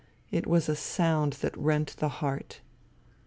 [0.31, 2.61] It was a sound that rent the heart.